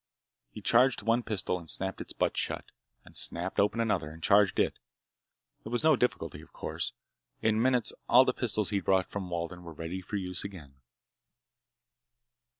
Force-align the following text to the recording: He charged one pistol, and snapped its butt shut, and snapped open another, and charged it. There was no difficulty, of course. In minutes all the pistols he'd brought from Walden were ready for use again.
He 0.49 0.61
charged 0.61 1.03
one 1.03 1.21
pistol, 1.21 1.59
and 1.59 1.69
snapped 1.69 2.01
its 2.01 2.11
butt 2.11 2.35
shut, 2.35 2.71
and 3.05 3.15
snapped 3.15 3.59
open 3.59 3.79
another, 3.79 4.09
and 4.09 4.23
charged 4.23 4.57
it. 4.57 4.79
There 5.61 5.71
was 5.71 5.83
no 5.83 5.95
difficulty, 5.95 6.41
of 6.41 6.51
course. 6.53 6.93
In 7.43 7.61
minutes 7.61 7.93
all 8.09 8.25
the 8.25 8.33
pistols 8.33 8.71
he'd 8.71 8.83
brought 8.85 9.05
from 9.05 9.29
Walden 9.29 9.61
were 9.61 9.73
ready 9.73 10.01
for 10.01 10.15
use 10.15 10.43
again. 10.43 10.73